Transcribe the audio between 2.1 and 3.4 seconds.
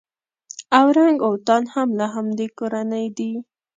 همدې کورنۍ دي.